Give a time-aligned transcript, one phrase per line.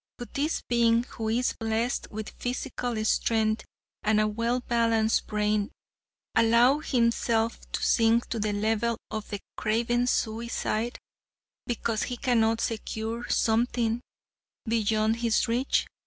[0.17, 3.65] Would this being, who is blessed with physical strength
[4.01, 5.69] and a well balanced brain,
[6.33, 10.97] allow himself to sink to the level of a craven suicide,
[11.67, 14.01] because he cannot secure something
[14.65, 15.85] beyond his reach?